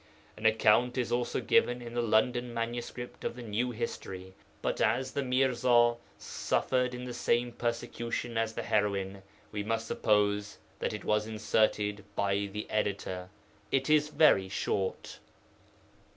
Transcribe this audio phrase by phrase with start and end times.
[0.35, 5.11] An account is also given in the London manuscript of the New History, but as
[5.11, 11.05] the Mirza suffered in the same persecution as the heroine, we must suppose that it
[11.05, 13.29] was inserted by the editor.
[13.71, 15.19] It is very short.